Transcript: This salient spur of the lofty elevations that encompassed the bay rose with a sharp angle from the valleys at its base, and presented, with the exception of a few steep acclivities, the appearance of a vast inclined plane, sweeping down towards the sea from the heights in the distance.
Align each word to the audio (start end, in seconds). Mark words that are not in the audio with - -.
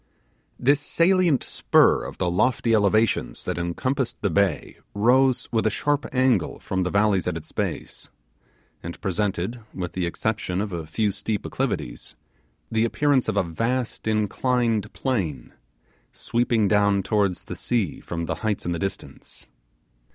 This 0.57 0.79
salient 0.79 1.43
spur 1.43 2.03
of 2.05 2.17
the 2.17 2.27
lofty 2.31 2.73
elevations 2.73 3.43
that 3.43 3.59
encompassed 3.59 4.19
the 4.21 4.31
bay 4.31 4.79
rose 4.95 5.47
with 5.51 5.67
a 5.67 5.69
sharp 5.69 6.07
angle 6.11 6.57
from 6.57 6.81
the 6.81 6.89
valleys 6.89 7.27
at 7.27 7.37
its 7.37 7.51
base, 7.51 8.09
and 8.81 8.99
presented, 8.99 9.59
with 9.75 9.93
the 9.93 10.07
exception 10.07 10.59
of 10.59 10.73
a 10.73 10.87
few 10.87 11.11
steep 11.11 11.43
acclivities, 11.45 12.15
the 12.71 12.83
appearance 12.83 13.29
of 13.29 13.37
a 13.37 13.43
vast 13.43 14.07
inclined 14.07 14.91
plane, 14.93 15.53
sweeping 16.11 16.67
down 16.67 17.03
towards 17.03 17.43
the 17.43 17.53
sea 17.55 17.99
from 17.99 18.25
the 18.25 18.37
heights 18.41 18.65
in 18.65 18.71
the 18.71 18.79
distance. 18.79 19.45